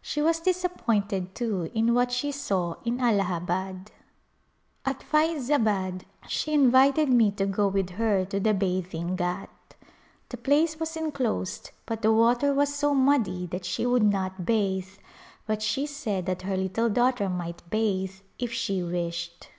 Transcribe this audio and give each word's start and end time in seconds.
She 0.00 0.22
was 0.22 0.40
disappointed, 0.40 1.34
too, 1.34 1.70
in 1.74 1.92
what 1.92 2.10
she 2.10 2.32
saw 2.32 2.76
in 2.86 3.00
Alla 3.02 3.24
habad. 3.24 3.88
At 4.86 5.00
Fyzabad 5.00 6.04
she 6.26 6.54
invited 6.54 7.10
me 7.10 7.30
to 7.32 7.44
go 7.44 7.68
with 7.68 7.90
her 7.90 8.24
to 8.24 8.40
the 8.40 8.54
bathing 8.54 9.14
ghat. 9.18 9.48
The 10.30 10.38
place 10.38 10.80
was 10.80 10.96
enclosed 10.96 11.72
but 11.84 12.00
the 12.00 12.14
water 12.14 12.54
was 12.54 12.72
so 12.72 12.94
muddy 12.94 13.44
that 13.48 13.66
she 13.66 13.84
would 13.84 14.04
not 14.04 14.46
bathe, 14.46 14.88
but 15.46 15.60
she 15.60 15.84
said 15.84 16.24
that 16.24 16.40
her 16.48 16.56
little 16.56 16.88
daughter 16.88 17.28
might 17.28 17.60
bathe 17.68 18.14
if 18.38 18.50
she 18.50 18.82
wished. 18.82 19.50